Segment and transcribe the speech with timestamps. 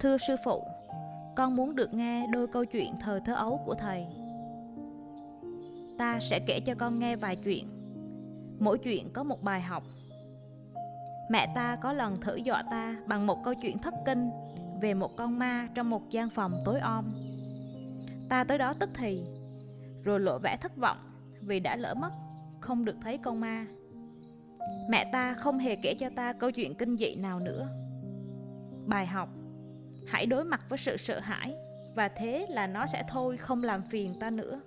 [0.00, 0.62] Thưa sư phụ,
[1.36, 4.06] con muốn được nghe đôi câu chuyện thời thơ ấu của thầy.
[5.98, 7.64] Ta sẽ kể cho con nghe vài chuyện.
[8.58, 9.82] Mỗi chuyện có một bài học.
[11.30, 14.30] Mẹ ta có lần thử dọa ta bằng một câu chuyện thất kinh
[14.80, 17.04] về một con ma trong một gian phòng tối om.
[18.28, 19.22] Ta tới đó tức thì,
[20.04, 20.98] rồi lộ vẻ thất vọng
[21.40, 22.12] vì đã lỡ mất,
[22.60, 23.66] không được thấy con ma.
[24.90, 27.68] Mẹ ta không hề kể cho ta câu chuyện kinh dị nào nữa.
[28.86, 29.28] Bài học
[30.06, 31.54] Hãy đối mặt với sự sợ hãi,
[31.94, 34.60] và thế là nó sẽ thôi không làm phiền ta nữa.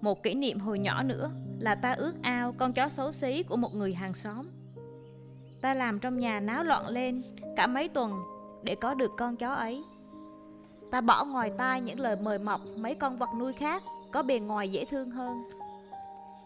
[0.00, 3.56] Một kỷ niệm hồi nhỏ nữa là ta ước ao con chó xấu xí của
[3.56, 4.48] một người hàng xóm.
[5.60, 7.22] Ta làm trong nhà náo loạn lên
[7.56, 8.12] cả mấy tuần
[8.62, 9.82] để có được con chó ấy.
[10.90, 14.38] Ta bỏ ngoài tai những lời mời mọc mấy con vật nuôi khác có bề
[14.38, 15.42] ngoài dễ thương hơn.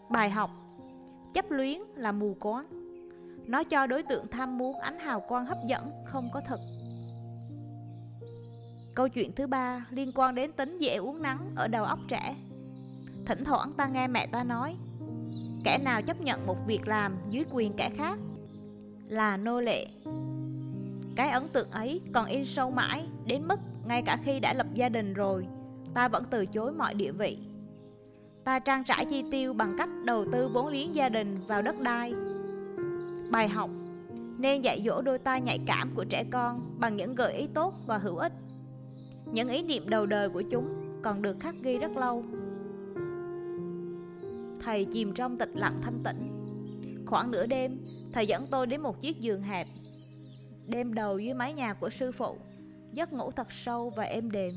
[0.09, 0.49] Bài học
[1.33, 2.65] Chấp luyến là mù quáng
[3.47, 6.59] nó cho đối tượng tham muốn ánh hào quang hấp dẫn, không có thật.
[8.95, 12.35] Câu chuyện thứ ba liên quan đến tính dễ uống nắng ở đầu óc trẻ.
[13.25, 14.75] Thỉnh thoảng ta nghe mẹ ta nói,
[15.63, 18.17] Kẻ nào chấp nhận một việc làm dưới quyền kẻ khác
[19.07, 19.87] Là nô lệ.
[21.15, 24.67] Cái ấn tượng ấy còn in sâu mãi Đến mức ngay cả khi đã lập
[24.73, 25.47] gia đình rồi,
[25.93, 27.37] Ta vẫn từ chối mọi địa vị.
[28.43, 31.79] Ta trang trải chi tiêu bằng cách đầu tư vốn liếng gia đình vào đất
[31.79, 32.13] đai.
[33.33, 33.69] Bài học.
[34.37, 37.73] Nên dạy dỗ đôi tai nhạy cảm của trẻ con bằng những gợi ý tốt
[37.85, 38.33] và hữu ích.
[39.25, 40.67] Những ý niệm đầu đời của chúng
[41.03, 42.23] còn được khắc ghi rất lâu.
[44.61, 46.31] Thầy chìm trong tịch lặng thanh tĩnh.
[47.05, 47.71] Khoảng nửa đêm,
[48.13, 49.67] thầy dẫn tôi đến một chiếc giường hẹp.
[50.67, 52.37] Đêm đầu dưới mái nhà của sư phụ
[52.91, 54.53] Giấc ngủ thật sâu và êm đềm.